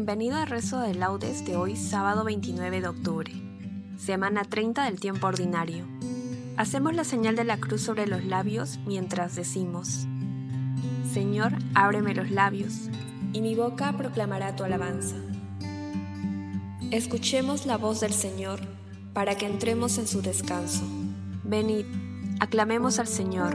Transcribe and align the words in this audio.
Bienvenido 0.00 0.38
al 0.38 0.46
rezo 0.46 0.80
de 0.80 0.94
laudes 0.94 1.44
de 1.44 1.56
hoy 1.56 1.76
sábado 1.76 2.24
29 2.24 2.80
de 2.80 2.88
octubre, 2.88 3.30
semana 3.98 4.44
30 4.44 4.84
del 4.84 4.98
tiempo 4.98 5.26
ordinario. 5.26 5.84
Hacemos 6.56 6.94
la 6.94 7.04
señal 7.04 7.36
de 7.36 7.44
la 7.44 7.58
cruz 7.58 7.82
sobre 7.82 8.06
los 8.06 8.24
labios 8.24 8.78
mientras 8.86 9.36
decimos, 9.36 10.06
Señor, 11.12 11.52
ábreme 11.74 12.14
los 12.14 12.30
labios, 12.30 12.88
y 13.34 13.42
mi 13.42 13.54
boca 13.54 13.92
proclamará 13.92 14.56
tu 14.56 14.64
alabanza. 14.64 15.16
Escuchemos 16.90 17.66
la 17.66 17.76
voz 17.76 18.00
del 18.00 18.14
Señor 18.14 18.60
para 19.12 19.34
que 19.34 19.44
entremos 19.44 19.98
en 19.98 20.06
su 20.06 20.22
descanso. 20.22 20.82
Venid, 21.44 21.84
aclamemos 22.40 22.98
al 22.98 23.06
Señor, 23.06 23.54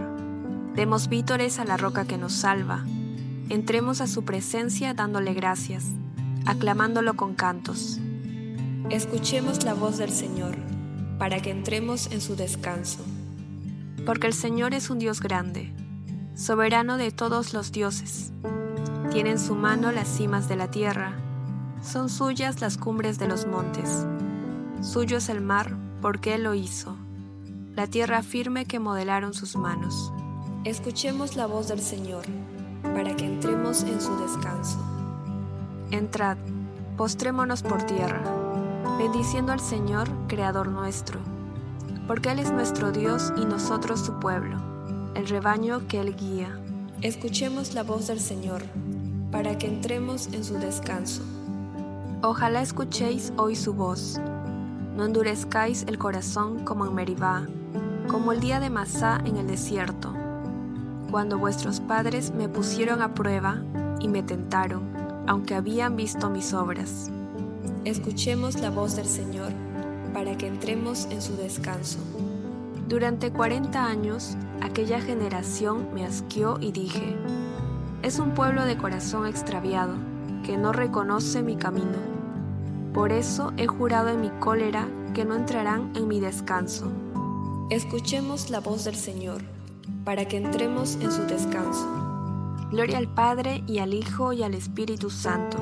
demos 0.75 1.09
vítores 1.09 1.57
a 1.57 1.65
la 1.65 1.75
roca 1.75 2.05
que 2.05 2.19
nos 2.19 2.33
salva 2.33 2.85
Entremos 3.49 4.01
a 4.01 4.07
su 4.07 4.25
presencia 4.25 4.95
dándole 4.95 5.35
gracias, 5.35 5.85
aclamándolo 6.45 7.15
con 7.15 7.35
cantos. 7.35 7.99
Escuchemos 8.89 9.63
la 9.63 9.73
voz 9.73 9.97
del 9.97 10.11
Señor, 10.11 10.55
para 11.17 11.41
que 11.41 11.51
entremos 11.51 12.11
en 12.11 12.21
su 12.21 12.35
descanso. 12.35 13.03
Porque 14.05 14.27
el 14.27 14.33
Señor 14.33 14.73
es 14.73 14.89
un 14.89 14.99
Dios 14.99 15.21
grande, 15.21 15.73
soberano 16.35 16.97
de 16.97 17.11
todos 17.11 17.53
los 17.53 17.71
dioses. 17.71 18.31
Tiene 19.11 19.31
en 19.31 19.39
su 19.39 19.55
mano 19.55 19.91
las 19.91 20.07
cimas 20.07 20.47
de 20.47 20.55
la 20.55 20.69
tierra, 20.69 21.13
son 21.81 22.09
suyas 22.09 22.61
las 22.61 22.77
cumbres 22.77 23.19
de 23.19 23.27
los 23.27 23.45
montes. 23.47 24.05
Suyo 24.81 25.17
es 25.17 25.29
el 25.29 25.41
mar, 25.41 25.75
porque 26.01 26.35
Él 26.35 26.43
lo 26.43 26.53
hizo, 26.53 26.95
la 27.75 27.87
tierra 27.87 28.23
firme 28.23 28.65
que 28.65 28.79
modelaron 28.79 29.33
sus 29.33 29.55
manos. 29.55 30.11
Escuchemos 30.63 31.35
la 31.35 31.45
voz 31.45 31.67
del 31.67 31.79
Señor 31.79 32.25
para 32.81 33.15
que 33.15 33.25
entremos 33.25 33.83
en 33.83 34.01
su 34.01 34.15
descanso. 34.17 34.94
Entrad, 35.91 36.37
postrémonos 36.97 37.61
por 37.61 37.83
tierra, 37.83 38.21
bendiciendo 38.97 39.51
al 39.51 39.59
Señor, 39.59 40.07
Creador 40.27 40.67
nuestro, 40.67 41.19
porque 42.07 42.31
Él 42.31 42.39
es 42.39 42.51
nuestro 42.51 42.91
Dios 42.91 43.33
y 43.37 43.45
nosotros 43.45 43.99
su 43.99 44.19
pueblo, 44.19 44.57
el 45.15 45.27
rebaño 45.27 45.87
que 45.87 45.99
Él 45.99 46.15
guía. 46.15 46.59
Escuchemos 47.01 47.73
la 47.73 47.83
voz 47.83 48.07
del 48.07 48.19
Señor, 48.19 48.63
para 49.31 49.57
que 49.57 49.67
entremos 49.67 50.27
en 50.27 50.43
su 50.43 50.55
descanso. 50.55 51.21
Ojalá 52.21 52.61
escuchéis 52.61 53.31
hoy 53.37 53.55
su 53.55 53.73
voz. 53.73 54.19
No 54.95 55.05
endurezcáis 55.05 55.83
el 55.87 55.97
corazón 55.97 56.63
como 56.63 56.85
en 56.85 56.95
Meribá, 56.95 57.45
como 58.07 58.31
el 58.31 58.39
día 58.39 58.59
de 58.59 58.69
Masá 58.69 59.21
en 59.25 59.37
el 59.37 59.47
desierto 59.47 60.13
cuando 61.15 61.37
vuestros 61.37 61.79
padres 61.79 62.33
me 62.33 62.49
pusieron 62.49 63.01
a 63.01 63.13
prueba 63.13 63.61
y 64.01 64.09
me 64.09 64.21
tentaron, 64.21 64.83
aunque 65.27 65.55
habían 65.55 65.95
visto 65.95 66.29
mis 66.29 66.53
obras. 66.53 67.09
Escuchemos 67.83 68.59
la 68.59 68.69
voz 68.69 68.95
del 68.95 69.05
Señor 69.05 69.51
para 70.13 70.37
que 70.37 70.47
entremos 70.47 71.07
en 71.11 71.21
su 71.21 71.35
descanso. 71.35 71.99
Durante 72.87 73.31
cuarenta 73.31 73.85
años 73.85 74.37
aquella 74.61 75.01
generación 75.01 75.87
me 75.93 76.05
asqueó 76.05 76.57
y 76.59 76.71
dije, 76.71 77.15
es 78.01 78.19
un 78.19 78.31
pueblo 78.33 78.65
de 78.65 78.77
corazón 78.77 79.25
extraviado, 79.25 79.95
que 80.43 80.57
no 80.57 80.71
reconoce 80.71 81.41
mi 81.41 81.55
camino. 81.55 81.97
Por 82.93 83.11
eso 83.11 83.51
he 83.57 83.67
jurado 83.67 84.09
en 84.09 84.21
mi 84.21 84.29
cólera 84.39 84.87
que 85.13 85.25
no 85.25 85.35
entrarán 85.35 85.91
en 85.95 86.07
mi 86.07 86.19
descanso. 86.19 86.91
Escuchemos 87.71 88.51
la 88.51 88.59
voz 88.59 88.83
del 88.83 88.95
Señor 88.95 89.41
para 90.03 90.25
que 90.25 90.37
entremos 90.37 90.95
en 91.01 91.11
su 91.11 91.23
descanso. 91.23 92.04
Gloria 92.75 92.97
al 92.97 93.07
Padre 93.07 93.63
y 93.67 93.79
al 93.79 93.93
Hijo 93.93 94.33
y 94.33 94.43
al 94.43 94.53
Espíritu 94.53 95.09
Santo, 95.09 95.57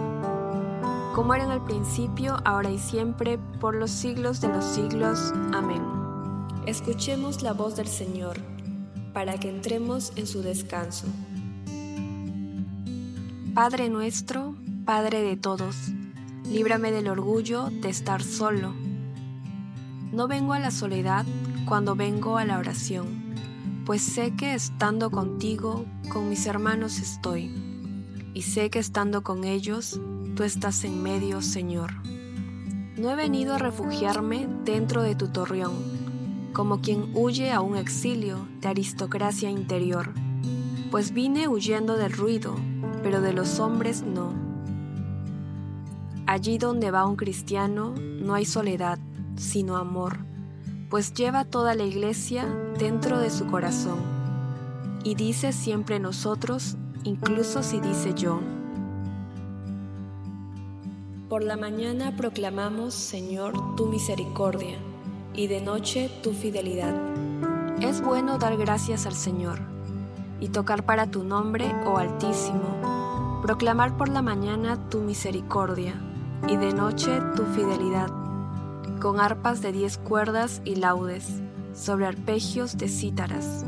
como 1.13 1.35
era 1.35 1.43
en 1.43 1.51
el 1.51 1.61
principio, 1.61 2.37
ahora 2.43 2.71
y 2.71 2.79
siempre, 2.79 3.37
por 3.37 3.75
los 3.75 3.91
siglos 3.91 4.41
de 4.41 4.47
los 4.47 4.65
siglos. 4.65 5.31
Amén. 5.53 5.83
Escuchemos 6.65 7.43
la 7.43 7.53
voz 7.53 7.75
del 7.75 7.87
Señor, 7.87 8.39
para 9.13 9.37
que 9.37 9.47
entremos 9.47 10.11
en 10.15 10.25
su 10.25 10.41
descanso. 10.41 11.05
Padre 13.53 13.89
nuestro, 13.89 14.55
Padre 14.83 15.21
de 15.21 15.37
todos, 15.37 15.75
líbrame 16.49 16.91
del 16.91 17.09
orgullo 17.09 17.69
de 17.69 17.89
estar 17.89 18.23
solo. 18.23 18.73
No 20.11 20.27
vengo 20.27 20.53
a 20.53 20.59
la 20.59 20.71
soledad 20.71 21.27
cuando 21.67 21.95
vengo 21.95 22.39
a 22.39 22.45
la 22.45 22.57
oración 22.57 23.22
pues 23.85 24.01
sé 24.01 24.35
que 24.35 24.53
estando 24.53 25.11
contigo, 25.11 25.85
con 26.09 26.29
mis 26.29 26.45
hermanos 26.45 26.99
estoy, 26.99 27.51
y 28.33 28.43
sé 28.43 28.69
que 28.69 28.79
estando 28.79 29.23
con 29.23 29.43
ellos, 29.43 29.99
tú 30.35 30.43
estás 30.43 30.83
en 30.85 31.03
medio, 31.03 31.41
Señor. 31.41 31.91
No 32.97 33.11
he 33.11 33.15
venido 33.15 33.55
a 33.55 33.57
refugiarme 33.57 34.47
dentro 34.63 35.01
de 35.01 35.15
tu 35.15 35.27
torreón, 35.27 35.73
como 36.53 36.79
quien 36.79 37.11
huye 37.13 37.51
a 37.51 37.59
un 37.59 37.75
exilio 37.75 38.47
de 38.61 38.69
aristocracia 38.69 39.49
interior, 39.49 40.13
pues 40.89 41.11
vine 41.11 41.47
huyendo 41.47 41.97
del 41.97 42.13
ruido, 42.13 42.55
pero 43.01 43.19
de 43.19 43.33
los 43.33 43.59
hombres 43.59 44.03
no. 44.03 44.33
Allí 46.25 46.57
donde 46.57 46.89
va 46.89 47.05
un 47.05 47.17
cristiano 47.17 47.93
no 47.97 48.33
hay 48.33 48.45
soledad, 48.45 48.97
sino 49.35 49.75
amor 49.75 50.32
pues 50.93 51.11
lleva 51.15 51.43
toda 51.43 51.73
la 51.73 51.85
iglesia 51.85 52.45
dentro 52.77 53.17
de 53.17 53.31
su 53.31 53.47
corazón. 53.47 53.97
Y 55.03 55.15
dice 55.15 55.51
siempre 55.51 55.99
nosotros, 55.99 56.75
incluso 57.03 57.63
si 57.63 57.79
dice 57.79 58.13
yo. 58.13 58.39
Por 61.29 61.43
la 61.43 61.57
mañana 61.57 62.15
proclamamos, 62.15 62.93
Señor, 62.93 63.75
tu 63.75 63.87
misericordia, 63.87 64.77
y 65.33 65.47
de 65.47 65.61
noche 65.61 66.11
tu 66.21 66.31
fidelidad. 66.31 66.93
Es 67.81 67.99
bueno 67.99 68.37
dar 68.37 68.55
gracias 68.55 69.07
al 69.07 69.15
Señor, 69.15 69.61
y 70.39 70.49
tocar 70.49 70.85
para 70.85 71.07
tu 71.07 71.23
nombre, 71.23 71.73
oh 71.87 71.97
Altísimo, 71.97 73.39
proclamar 73.41 73.97
por 73.97 74.09
la 74.09 74.21
mañana 74.21 74.77
tu 74.91 74.99
misericordia, 74.99 75.95
y 76.47 76.55
de 76.55 76.71
noche 76.71 77.19
tu 77.35 77.45
fidelidad 77.45 78.22
con 79.03 79.19
arpas 79.19 79.61
de 79.61 79.73
diez 79.73 79.97
cuerdas 79.97 80.61
y 80.63 80.75
laudes, 80.75 81.41
sobre 81.73 82.05
arpegios 82.05 82.77
de 82.77 82.87
cítaras. 82.87 83.65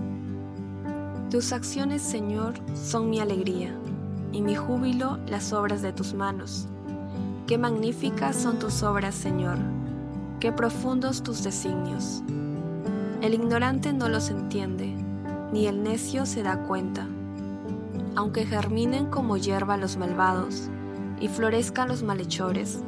Tus 1.30 1.52
acciones, 1.52 2.02
Señor, 2.02 2.54
son 2.74 3.10
mi 3.10 3.20
alegría, 3.20 3.76
y 4.32 4.42
mi 4.42 4.56
júbilo 4.56 5.20
las 5.28 5.52
obras 5.52 5.82
de 5.82 5.92
tus 5.92 6.14
manos. 6.14 6.70
Qué 7.48 7.58
magníficas 7.58 8.38
son 8.38 8.60
tus 8.60 8.82
obras, 8.82 9.14
Señor, 9.14 9.58
qué 10.40 10.54
profundos 10.54 11.22
tus 11.22 11.44
designios. 11.44 12.24
El 13.22 13.34
ignorante 13.34 13.92
no 13.92 14.08
los 14.08 14.30
entiende, 14.30 14.96
ni 15.52 15.68
el 15.68 15.84
necio 15.84 16.26
se 16.26 16.44
da 16.44 16.60
cuenta. 16.64 17.10
Aunque 18.16 18.46
germinen 18.46 19.08
como 19.08 19.36
hierba 19.36 19.76
los 19.76 19.98
malvados 19.98 20.70
y 21.20 21.28
florezcan 21.28 21.90
los 21.90 22.04
malhechores, 22.04 22.80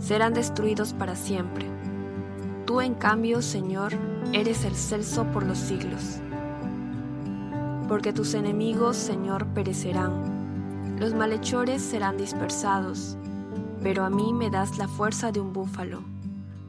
serán 0.00 0.34
destruidos 0.34 0.94
para 0.94 1.14
siempre. 1.14 1.71
Tú, 2.72 2.80
en 2.80 2.94
cambio, 2.94 3.42
Señor, 3.42 3.92
eres 4.32 4.64
el 4.64 4.74
celso 4.74 5.26
por 5.26 5.44
los 5.44 5.58
siglos. 5.58 6.20
Porque 7.86 8.14
tus 8.14 8.32
enemigos, 8.32 8.96
Señor, 8.96 9.44
perecerán, 9.48 10.96
los 10.98 11.12
malhechores 11.12 11.82
serán 11.82 12.16
dispersados 12.16 13.18
pero 13.82 14.04
a 14.04 14.08
mí 14.08 14.32
me 14.32 14.48
das 14.48 14.78
la 14.78 14.88
fuerza 14.88 15.32
de 15.32 15.40
un 15.40 15.52
búfalo, 15.52 16.02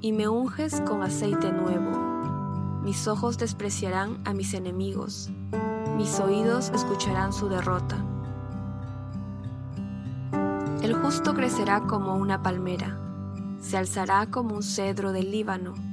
y 0.02 0.12
me 0.12 0.28
unges 0.28 0.82
con 0.82 1.04
aceite 1.04 1.54
nuevo. 1.54 2.82
Mis 2.84 3.08
ojos 3.08 3.38
despreciarán 3.38 4.18
a 4.26 4.34
mis 4.34 4.54
enemigos, 4.54 5.30
mis 5.96 6.20
oídos 6.20 6.70
escucharán 6.76 7.32
su 7.32 7.48
derrota. 7.48 7.96
El 10.82 10.96
justo 10.96 11.34
crecerá 11.34 11.82
como 11.82 12.18
una 12.18 12.44
palmera, 12.44 13.00
se 13.62 13.78
alzará 13.78 14.26
como 14.30 14.56
un 14.56 14.64
cedro 14.64 15.14
del 15.14 15.32
Líbano, 15.32 15.93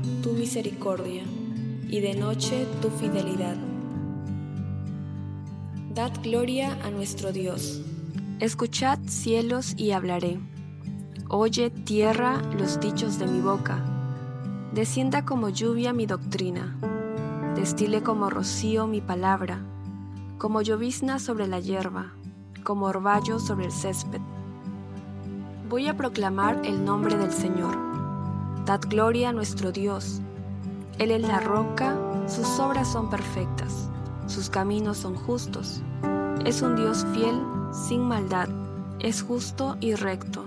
tu 0.21 0.33
misericordia, 0.33 1.23
y 1.87 1.99
de 1.99 2.15
noche 2.15 2.65
tu 2.81 2.89
fidelidad. 2.89 3.55
Dad 5.93 6.11
gloria 6.23 6.77
a 6.83 6.89
nuestro 6.91 7.31
Dios 7.31 7.81
Escuchad 8.41 8.97
cielos 9.05 9.75
y 9.77 9.91
hablaré. 9.91 10.39
Oye 11.29 11.69
tierra 11.69 12.41
los 12.57 12.79
dichos 12.79 13.19
de 13.19 13.27
mi 13.27 13.39
boca. 13.39 13.77
Descienda 14.73 15.25
como 15.25 15.49
lluvia 15.49 15.93
mi 15.93 16.07
doctrina. 16.07 16.75
Destile 17.55 18.01
como 18.01 18.31
rocío 18.31 18.87
mi 18.87 18.99
palabra. 18.99 19.59
Como 20.39 20.63
llovizna 20.63 21.19
sobre 21.19 21.45
la 21.45 21.59
hierba. 21.59 22.13
Como 22.63 22.87
orvallo 22.87 23.37
sobre 23.37 23.65
el 23.65 23.71
césped. 23.71 24.21
Voy 25.69 25.87
a 25.87 25.95
proclamar 25.95 26.65
el 26.65 26.83
nombre 26.83 27.15
del 27.17 27.31
Señor. 27.31 27.90
Dad 28.65 28.81
gloria 28.87 29.29
a 29.29 29.33
nuestro 29.33 29.71
Dios. 29.71 30.21
Él 30.99 31.09
es 31.09 31.21
la 31.21 31.39
roca, 31.39 31.97
sus 32.27 32.59
obras 32.59 32.91
son 32.91 33.09
perfectas, 33.09 33.89
sus 34.27 34.51
caminos 34.51 34.97
son 34.97 35.15
justos. 35.15 35.81
Es 36.45 36.61
un 36.61 36.75
Dios 36.75 37.05
fiel 37.13 37.41
sin 37.71 38.01
maldad, 38.01 38.49
es 38.99 39.23
justo 39.23 39.77
y 39.79 39.95
recto. 39.95 40.45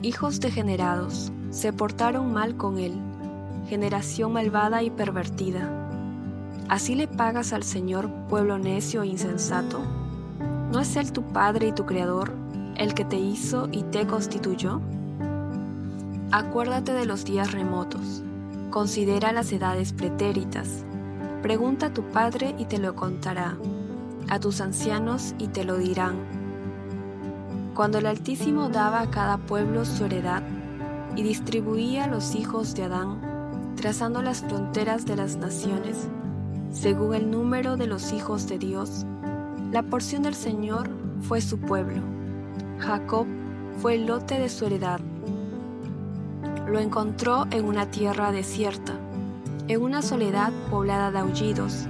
Hijos 0.00 0.40
degenerados, 0.40 1.30
se 1.50 1.72
portaron 1.74 2.32
mal 2.32 2.56
con 2.56 2.78
él, 2.78 2.94
generación 3.68 4.32
malvada 4.32 4.82
y 4.82 4.90
pervertida. 4.90 5.68
¿Así 6.70 6.94
le 6.94 7.08
pagas 7.08 7.52
al 7.52 7.62
Señor, 7.62 8.10
pueblo 8.28 8.58
necio 8.58 9.02
e 9.02 9.08
insensato? 9.08 9.80
¿No 10.72 10.80
es 10.80 10.96
Él 10.96 11.12
tu 11.12 11.22
Padre 11.22 11.68
y 11.68 11.72
tu 11.72 11.84
Creador, 11.84 12.32
el 12.76 12.94
que 12.94 13.04
te 13.04 13.16
hizo 13.16 13.68
y 13.70 13.82
te 13.84 14.06
constituyó? 14.06 14.80
Acuérdate 16.30 16.92
de 16.92 17.06
los 17.06 17.24
días 17.24 17.52
remotos, 17.52 18.22
considera 18.70 19.32
las 19.32 19.50
edades 19.50 19.94
pretéritas, 19.94 20.84
pregunta 21.40 21.86
a 21.86 21.94
tu 21.94 22.02
Padre 22.02 22.54
y 22.58 22.66
te 22.66 22.78
lo 22.78 22.94
contará 22.94 23.56
a 24.28 24.38
tus 24.38 24.60
ancianos 24.60 25.34
y 25.38 25.48
te 25.48 25.64
lo 25.64 25.78
dirán. 25.78 26.16
Cuando 27.74 27.96
el 27.96 28.04
Altísimo 28.04 28.68
daba 28.68 29.00
a 29.00 29.10
cada 29.10 29.38
pueblo 29.38 29.86
su 29.86 30.04
heredad 30.04 30.42
y 31.16 31.22
distribuía 31.22 32.04
a 32.04 32.08
los 32.08 32.34
hijos 32.34 32.74
de 32.74 32.84
Adán, 32.84 33.72
trazando 33.76 34.20
las 34.20 34.42
fronteras 34.42 35.06
de 35.06 35.16
las 35.16 35.36
naciones, 35.36 36.08
según 36.70 37.14
el 37.14 37.30
número 37.30 37.78
de 37.78 37.86
los 37.86 38.12
hijos 38.12 38.46
de 38.48 38.58
Dios, 38.58 39.06
la 39.72 39.82
porción 39.82 40.24
del 40.24 40.34
Señor 40.34 40.90
fue 41.22 41.40
su 41.40 41.58
pueblo. 41.58 42.02
Jacob 42.80 43.26
fue 43.78 43.94
el 43.94 44.06
lote 44.06 44.38
de 44.38 44.50
su 44.50 44.66
heredad. 44.66 45.00
Lo 46.70 46.78
encontró 46.78 47.46
en 47.50 47.64
una 47.64 47.90
tierra 47.90 48.30
desierta, 48.32 48.92
en 49.68 49.82
una 49.82 50.02
soledad 50.02 50.52
poblada 50.70 51.10
de 51.10 51.18
aullidos 51.18 51.88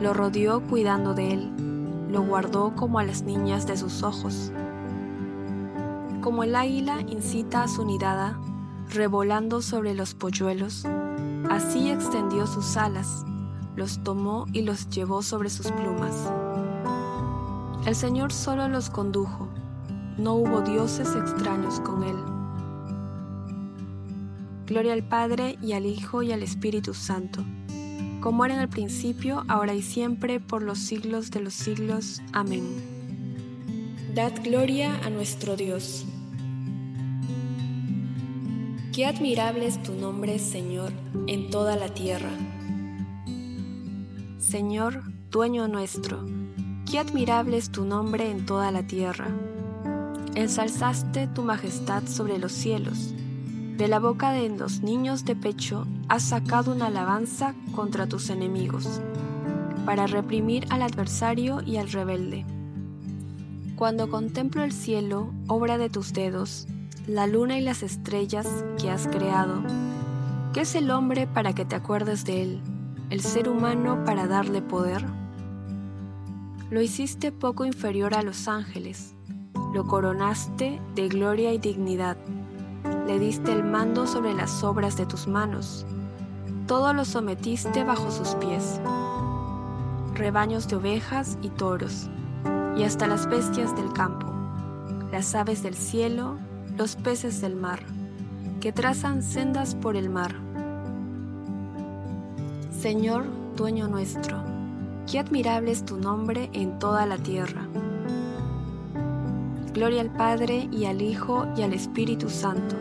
lo 0.00 0.14
rodeó 0.14 0.62
cuidando 0.62 1.12
de 1.14 1.34
él, 1.34 2.08
lo 2.10 2.22
guardó 2.22 2.74
como 2.74 2.98
a 2.98 3.04
las 3.04 3.22
niñas 3.22 3.66
de 3.66 3.76
sus 3.76 4.02
ojos. 4.02 4.50
Como 6.22 6.42
el 6.42 6.56
águila 6.56 7.02
incita 7.06 7.62
a 7.62 7.68
su 7.68 7.84
nidada, 7.84 8.38
revolando 8.88 9.60
sobre 9.60 9.94
los 9.94 10.14
polluelos, 10.14 10.86
así 11.50 11.90
extendió 11.90 12.46
sus 12.46 12.76
alas, 12.78 13.24
los 13.76 14.02
tomó 14.02 14.46
y 14.52 14.62
los 14.62 14.88
llevó 14.88 15.22
sobre 15.22 15.50
sus 15.50 15.70
plumas. 15.70 16.32
El 17.84 17.94
Señor 17.94 18.32
solo 18.32 18.68
los 18.68 18.88
condujo, 18.88 19.48
no 20.16 20.34
hubo 20.34 20.62
dioses 20.62 21.14
extraños 21.14 21.80
con 21.80 22.04
él. 22.04 22.39
Gloria 24.70 24.94
al 24.94 25.02
Padre 25.02 25.58
y 25.60 25.74
al 25.74 25.84
Hijo 25.84 26.22
y 26.22 26.32
al 26.32 26.42
Espíritu 26.42 26.94
Santo 26.94 27.44
como 28.20 28.44
era 28.44 28.54
en 28.54 28.60
el 28.60 28.68
principio, 28.68 29.44
ahora 29.48 29.74
y 29.74 29.82
siempre, 29.82 30.40
por 30.40 30.62
los 30.62 30.78
siglos 30.78 31.30
de 31.30 31.40
los 31.40 31.54
siglos. 31.54 32.20
Amén. 32.32 32.64
Dad 34.14 34.32
gloria 34.44 34.94
a 35.02 35.10
nuestro 35.10 35.56
Dios. 35.56 36.04
Qué 38.92 39.06
admirable 39.06 39.66
es 39.66 39.82
tu 39.82 39.94
nombre, 39.94 40.38
Señor, 40.38 40.92
en 41.26 41.50
toda 41.50 41.76
la 41.76 41.88
tierra. 41.88 42.30
Señor, 44.38 45.02
dueño 45.30 45.68
nuestro, 45.68 46.26
qué 46.90 46.98
admirable 46.98 47.56
es 47.56 47.70
tu 47.70 47.84
nombre 47.84 48.30
en 48.30 48.44
toda 48.44 48.70
la 48.70 48.86
tierra. 48.86 49.28
Ensalzaste 50.34 51.28
tu 51.28 51.42
majestad 51.42 52.06
sobre 52.06 52.38
los 52.38 52.52
cielos 52.52 53.14
de 53.80 53.88
la 53.88 53.98
boca 53.98 54.32
de 54.32 54.46
los 54.50 54.82
niños 54.82 55.24
de 55.24 55.34
pecho 55.34 55.86
has 56.10 56.24
sacado 56.24 56.72
una 56.72 56.88
alabanza 56.88 57.54
contra 57.74 58.06
tus 58.06 58.28
enemigos, 58.28 59.00
para 59.86 60.06
reprimir 60.06 60.66
al 60.68 60.82
adversario 60.82 61.62
y 61.64 61.78
al 61.78 61.90
rebelde. 61.90 62.44
Cuando 63.76 64.10
contemplo 64.10 64.62
el 64.64 64.72
cielo, 64.72 65.32
obra 65.46 65.78
de 65.78 65.88
tus 65.88 66.12
dedos, 66.12 66.68
la 67.06 67.26
luna 67.26 67.56
y 67.56 67.62
las 67.62 67.82
estrellas 67.82 68.46
que 68.78 68.90
has 68.90 69.06
creado, 69.06 69.62
¿qué 70.52 70.60
es 70.60 70.74
el 70.74 70.90
hombre 70.90 71.26
para 71.26 71.54
que 71.54 71.64
te 71.64 71.74
acuerdes 71.74 72.26
de 72.26 72.42
él, 72.42 72.60
el 73.08 73.22
ser 73.22 73.48
humano 73.48 74.04
para 74.04 74.26
darle 74.26 74.60
poder? 74.60 75.02
Lo 76.68 76.82
hiciste 76.82 77.32
poco 77.32 77.64
inferior 77.64 78.12
a 78.12 78.20
los 78.20 78.46
ángeles, 78.46 79.14
lo 79.72 79.86
coronaste 79.86 80.82
de 80.94 81.08
gloria 81.08 81.54
y 81.54 81.58
dignidad 81.58 82.18
le 83.10 83.18
diste 83.18 83.50
el 83.50 83.64
mando 83.64 84.06
sobre 84.06 84.32
las 84.34 84.62
obras 84.62 84.96
de 84.96 85.04
tus 85.04 85.26
manos, 85.26 85.84
todo 86.68 86.92
lo 86.92 87.04
sometiste 87.04 87.82
bajo 87.82 88.08
sus 88.12 88.36
pies, 88.36 88.80
rebaños 90.14 90.68
de 90.68 90.76
ovejas 90.76 91.36
y 91.42 91.48
toros, 91.48 92.08
y 92.76 92.84
hasta 92.84 93.08
las 93.08 93.26
bestias 93.26 93.74
del 93.74 93.92
campo, 93.92 94.28
las 95.10 95.34
aves 95.34 95.64
del 95.64 95.74
cielo, 95.74 96.36
los 96.78 96.94
peces 96.94 97.40
del 97.40 97.56
mar, 97.56 97.80
que 98.60 98.70
trazan 98.70 99.24
sendas 99.24 99.74
por 99.74 99.96
el 99.96 100.08
mar. 100.08 100.32
Señor, 102.70 103.24
dueño 103.56 103.88
nuestro, 103.88 104.36
qué 105.10 105.18
admirable 105.18 105.72
es 105.72 105.84
tu 105.84 105.96
nombre 105.96 106.48
en 106.52 106.78
toda 106.78 107.06
la 107.06 107.18
tierra. 107.18 107.66
Gloria 109.74 110.00
al 110.00 110.10
Padre 110.10 110.68
y 110.70 110.84
al 110.84 111.02
Hijo 111.02 111.48
y 111.56 111.62
al 111.62 111.72
Espíritu 111.72 112.30
Santo 112.30 112.76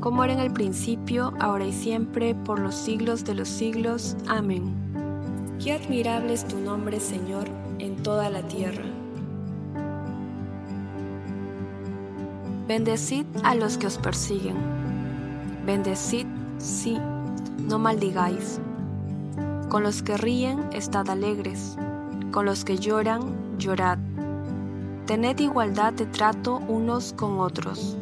como 0.00 0.24
era 0.24 0.32
en 0.32 0.40
el 0.40 0.52
principio, 0.52 1.34
ahora 1.40 1.66
y 1.66 1.72
siempre, 1.72 2.34
por 2.34 2.58
los 2.58 2.74
siglos 2.74 3.24
de 3.24 3.34
los 3.34 3.48
siglos. 3.48 4.16
Amén. 4.28 4.74
Qué 5.62 5.72
admirable 5.72 6.32
es 6.32 6.48
tu 6.48 6.58
nombre, 6.58 6.98
Señor, 7.00 7.44
en 7.78 7.96
toda 8.02 8.30
la 8.30 8.42
tierra. 8.42 8.84
Bendecid 12.66 13.26
a 13.42 13.54
los 13.54 13.76
que 13.76 13.88
os 13.88 13.98
persiguen. 13.98 14.56
Bendecid, 15.66 16.26
sí, 16.58 16.98
no 17.58 17.78
maldigáis. 17.78 18.60
Con 19.68 19.82
los 19.82 20.02
que 20.02 20.16
ríen, 20.16 20.60
estad 20.72 21.10
alegres. 21.10 21.76
Con 22.30 22.46
los 22.46 22.64
que 22.64 22.78
lloran, 22.78 23.58
llorad. 23.58 23.98
Tened 25.06 25.40
igualdad 25.40 25.92
de 25.92 26.06
trato 26.06 26.58
unos 26.68 27.12
con 27.12 27.40
otros. 27.40 27.96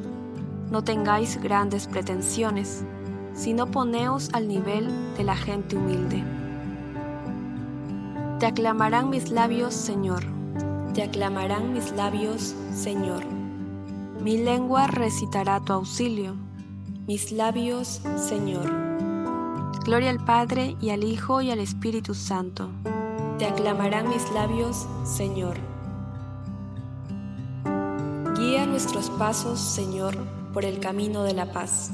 No 0.70 0.84
tengáis 0.84 1.40
grandes 1.42 1.86
pretensiones, 1.86 2.84
sino 3.34 3.66
poneos 3.66 4.30
al 4.32 4.48
nivel 4.48 4.88
de 5.16 5.24
la 5.24 5.36
gente 5.36 5.76
humilde. 5.76 6.22
Te 8.38 8.46
aclamarán 8.46 9.10
mis 9.10 9.30
labios, 9.30 9.74
Señor. 9.74 10.24
Te 10.94 11.02
aclamarán 11.02 11.72
mis 11.72 11.92
labios, 11.92 12.54
Señor. 12.74 13.24
Mi 14.22 14.36
lengua 14.36 14.88
recitará 14.88 15.60
tu 15.60 15.72
auxilio. 15.72 16.34
Mis 17.06 17.32
labios, 17.32 18.02
Señor. 18.16 18.70
Gloria 19.84 20.10
al 20.10 20.22
Padre 20.22 20.76
y 20.80 20.90
al 20.90 21.02
Hijo 21.02 21.40
y 21.40 21.50
al 21.50 21.60
Espíritu 21.60 22.14
Santo. 22.14 22.68
Te 23.38 23.46
aclamarán 23.46 24.08
mis 24.08 24.30
labios, 24.32 24.86
Señor. 25.04 25.56
Guía 28.36 28.66
nuestros 28.66 29.08
pasos, 29.10 29.58
Señor, 29.58 30.16
por 30.58 30.64
el 30.64 30.80
camino 30.80 31.22
de 31.22 31.34
la 31.34 31.52
paz. 31.52 31.92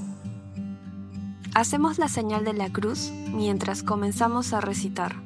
Hacemos 1.54 1.98
la 1.98 2.08
señal 2.08 2.46
de 2.46 2.54
la 2.54 2.72
cruz 2.72 3.12
mientras 3.30 3.82
comenzamos 3.82 4.54
a 4.54 4.62
recitar. 4.62 5.16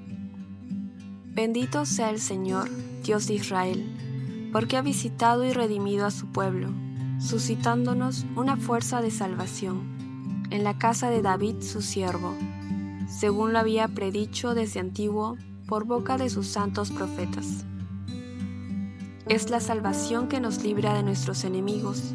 Bendito 1.36 1.86
sea 1.86 2.10
el 2.10 2.18
Señor, 2.18 2.68
Dios 3.04 3.28
de 3.28 3.34
Israel, 3.34 4.50
porque 4.52 4.76
ha 4.76 4.82
visitado 4.82 5.44
y 5.44 5.52
redimido 5.52 6.04
a 6.04 6.10
su 6.10 6.32
pueblo, 6.32 6.70
suscitándonos 7.20 8.26
una 8.34 8.56
fuerza 8.56 9.02
de 9.02 9.12
salvación 9.12 10.44
en 10.50 10.64
la 10.64 10.76
casa 10.76 11.08
de 11.08 11.22
David 11.22 11.60
su 11.60 11.80
siervo, 11.80 12.34
según 13.06 13.52
lo 13.52 13.60
había 13.60 13.86
predicho 13.86 14.56
desde 14.56 14.80
antiguo 14.80 15.36
por 15.68 15.84
boca 15.84 16.18
de 16.18 16.28
sus 16.28 16.48
santos 16.48 16.90
profetas 16.90 17.64
es 19.28 19.50
la 19.50 19.60
salvación 19.60 20.28
que 20.28 20.40
nos 20.40 20.62
libra 20.62 20.94
de 20.94 21.02
nuestros 21.02 21.44
enemigos 21.44 22.14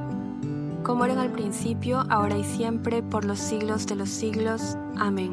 como 0.83 1.05
era 1.05 1.13
en 1.13 1.19
el 1.19 1.31
principio, 1.31 2.03
ahora 2.09 2.37
y 2.37 2.43
siempre, 2.43 3.03
por 3.03 3.25
los 3.25 3.39
siglos 3.39 3.85
de 3.87 3.95
los 3.95 4.09
siglos. 4.09 4.77
Amén. 4.97 5.31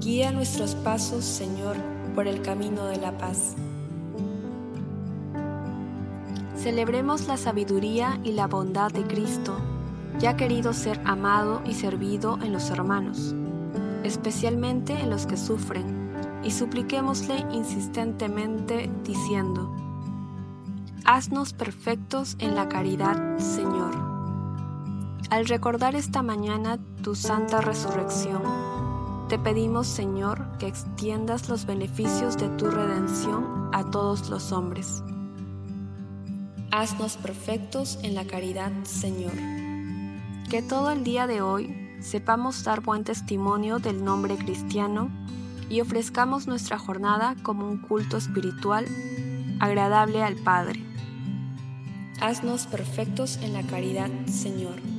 Guía 0.00 0.30
nuestros 0.32 0.74
pasos, 0.74 1.24
Señor, 1.24 1.76
por 2.14 2.26
el 2.26 2.42
camino 2.42 2.84
de 2.86 2.98
la 2.98 3.16
paz. 3.16 3.54
Celebremos 6.56 7.28
la 7.28 7.36
sabiduría 7.36 8.18
y 8.24 8.32
la 8.32 8.46
bondad 8.46 8.90
de 8.90 9.04
Cristo, 9.04 9.56
ya 10.18 10.36
querido 10.36 10.72
ser 10.72 11.00
amado 11.04 11.62
y 11.64 11.74
servido 11.74 12.38
en 12.42 12.52
los 12.52 12.70
hermanos, 12.70 13.34
especialmente 14.02 14.92
en 14.94 15.10
los 15.10 15.26
que 15.26 15.36
sufren, 15.36 16.10
y 16.42 16.50
supliquémosle 16.50 17.46
insistentemente 17.52 18.90
diciendo, 19.04 19.72
Haznos 21.04 21.52
perfectos 21.52 22.36
en 22.40 22.56
la 22.56 22.68
caridad, 22.68 23.38
Señor. 23.38 24.05
Al 25.28 25.46
recordar 25.46 25.96
esta 25.96 26.22
mañana 26.22 26.78
tu 27.02 27.16
santa 27.16 27.60
resurrección, 27.60 28.42
te 29.28 29.40
pedimos, 29.40 29.88
Señor, 29.88 30.56
que 30.58 30.68
extiendas 30.68 31.48
los 31.48 31.66
beneficios 31.66 32.36
de 32.36 32.48
tu 32.50 32.70
redención 32.70 33.70
a 33.72 33.90
todos 33.90 34.30
los 34.30 34.52
hombres. 34.52 35.02
Haznos 36.70 37.16
perfectos 37.16 37.98
en 38.04 38.14
la 38.14 38.24
caridad, 38.24 38.70
Señor. 38.84 39.32
Que 40.48 40.62
todo 40.62 40.92
el 40.92 41.02
día 41.02 41.26
de 41.26 41.42
hoy 41.42 41.74
sepamos 42.00 42.62
dar 42.62 42.82
buen 42.82 43.02
testimonio 43.02 43.80
del 43.80 44.04
nombre 44.04 44.36
cristiano 44.36 45.10
y 45.68 45.80
ofrezcamos 45.80 46.46
nuestra 46.46 46.78
jornada 46.78 47.34
como 47.42 47.68
un 47.68 47.78
culto 47.78 48.16
espiritual 48.16 48.86
agradable 49.58 50.22
al 50.22 50.36
Padre. 50.36 50.84
Haznos 52.20 52.68
perfectos 52.68 53.38
en 53.38 53.54
la 53.54 53.64
caridad, 53.64 54.10
Señor. 54.26 54.95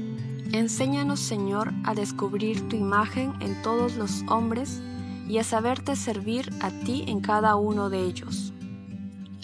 Enséñanos, 0.53 1.19
Señor, 1.19 1.73
a 1.83 1.93
descubrir 1.93 2.67
tu 2.69 2.75
imagen 2.75 3.33
en 3.41 3.61
todos 3.61 3.95
los 3.95 4.23
hombres 4.29 4.81
y 5.27 5.39
a 5.39 5.43
saberte 5.43 5.95
servir 5.95 6.49
a 6.61 6.71
ti 6.71 7.03
en 7.07 7.19
cada 7.19 7.55
uno 7.55 7.89
de 7.89 8.01
ellos. 8.01 8.53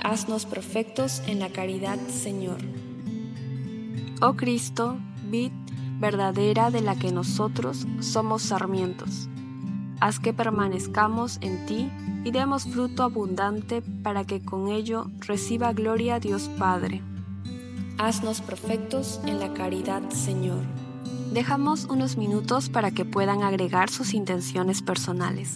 Haznos 0.02 0.46
perfectos 0.46 1.22
en 1.28 1.40
la 1.40 1.50
caridad, 1.50 2.00
Señor. 2.08 2.58
Oh 4.22 4.34
Cristo, 4.36 4.98
vid 5.30 5.52
verdadera 6.00 6.72
de 6.72 6.82
la 6.82 6.96
que 6.96 7.12
nosotros 7.12 7.88
somos 8.00 8.42
sarmientos. 8.42 9.30
Haz 10.00 10.20
que 10.20 10.34
permanezcamos 10.34 11.38
en 11.42 11.66
ti 11.66 11.90
y 12.26 12.32
demos 12.32 12.66
fruto 12.66 13.04
abundante 13.04 13.82
para 13.82 14.26
que 14.26 14.44
con 14.44 14.68
ello 14.70 15.10
reciba 15.20 15.72
gloria 15.72 16.20
Dios 16.20 16.50
Padre. 16.58 17.02
Haznos 17.98 18.42
perfectos 18.42 19.22
en 19.26 19.40
la 19.40 19.54
caridad, 19.54 20.10
Señor. 20.10 20.83
Dejamos 21.34 21.86
unos 21.86 22.16
minutos 22.16 22.70
para 22.70 22.92
que 22.92 23.06
puedan 23.06 23.42
agregar 23.42 23.90
sus 23.90 24.14
intenciones 24.14 24.84
personales. 24.84 25.56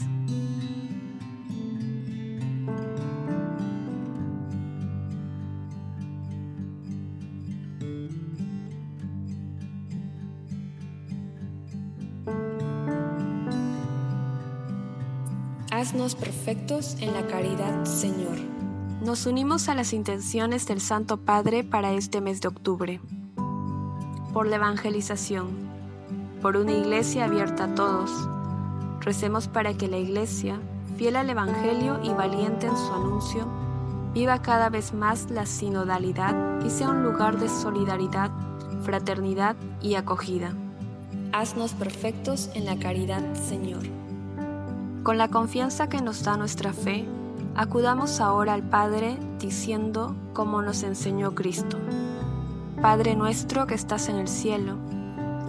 Haznos 15.70 16.16
perfectos 16.16 16.96
en 17.02 17.14
la 17.14 17.28
caridad, 17.28 17.86
Señor. 17.86 18.40
Nos 19.06 19.28
unimos 19.28 19.70
a 19.70 19.76
las 19.76 19.94
intenciones 19.94 20.66
del 20.66 20.82
Santo 20.82 21.18
Padre 21.18 21.64
para 21.64 21.94
este 21.94 22.20
mes 22.20 22.42
de 22.42 22.48
octubre. 22.48 23.00
Por 24.34 24.48
la 24.48 24.56
evangelización, 24.56 25.67
por 26.42 26.58
una 26.58 26.72
iglesia 26.72 27.26
abierta 27.26 27.66
a 27.66 27.76
todos. 27.76 28.12
Recemos 29.02 29.48
para 29.48 29.74
que 29.74 29.88
la 29.88 29.98
iglesia, 29.98 30.60
fiel 30.98 31.16
al 31.16 31.30
Evangelio 31.30 32.00
y 32.04 32.10
valiente 32.10 32.68
en 32.68 32.78
su 32.78 32.94
anuncio, 32.94 33.48
viva 34.14 34.42
cada 34.42 34.70
vez 34.70 34.94
más 34.94 35.30
la 35.30 35.46
sinodalidad 35.46 36.62
y 36.66 36.70
sea 36.70 36.90
un 36.90 37.04
lugar 37.04 37.40
de 37.40 37.50
solidaridad, 37.50 38.32
fraternidad 38.82 39.56
y 39.82 39.96
acogida. 39.96 40.54
Haznos 41.34 41.74
perfectos 41.74 42.50
en 42.54 42.66
la 42.66 42.78
caridad, 42.78 43.24
Señor. 43.36 43.84
Con 45.04 45.18
la 45.18 45.28
confianza 45.28 45.90
que 45.90 46.02
nos 46.02 46.24
da 46.24 46.38
nuestra 46.38 46.74
fe, 46.74 47.08
Acudamos 47.58 48.22
ahora 48.22 48.54
al 48.54 48.62
Padre 48.62 49.18
diciendo 49.40 50.16
como 50.34 50.62
nos 50.62 50.84
enseñó 50.84 51.34
Cristo. 51.34 51.80
Padre 52.84 53.16
nuestro 53.16 53.66
que 53.66 53.74
estás 53.74 54.10
en 54.10 54.18
el 54.18 54.28
cielo, 54.28 54.76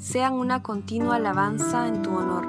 sean 0.00 0.32
una 0.32 0.62
continua 0.62 1.16
alabanza 1.16 1.86
en 1.86 2.02
tu 2.02 2.16
honor, 2.16 2.48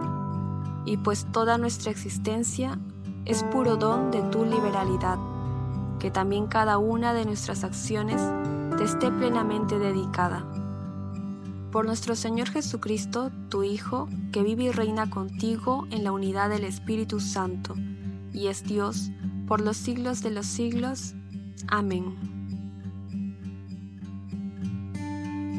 y 0.86 0.98
pues 0.98 1.28
toda 1.32 1.58
nuestra 1.58 1.92
existencia 1.92 2.80
es 3.26 3.44
puro 3.44 3.76
don 3.76 4.10
de 4.10 4.22
tu 4.24 4.46
liberalidad, 4.46 5.20
que 6.00 6.10
también 6.10 6.48
cada 6.48 6.78
una 6.78 7.14
de 7.14 7.26
nuestras 7.26 7.64
acciones 7.64 8.22
te 8.78 8.86
esté 8.86 9.12
plenamente 9.12 9.78
dedicada 9.78 10.46
por 11.72 11.86
nuestro 11.86 12.16
Señor 12.16 12.50
Jesucristo, 12.50 13.32
tu 13.50 13.64
Hijo, 13.64 14.10
que 14.34 14.44
vive 14.44 14.66
y 14.66 14.72
reina 14.72 15.10
contigo 15.10 15.88
en 15.90 16.04
la 16.04 16.12
unidad 16.12 16.50
del 16.50 16.66
Espíritu 16.66 17.20
Santo, 17.20 17.76
y 18.34 18.48
es 18.48 18.64
Dios 18.64 19.10
por 19.48 19.62
los 19.62 19.78
siglos 19.78 20.22
de 20.22 20.32
los 20.32 20.46
siglos. 20.46 21.14
Amén. 21.68 22.41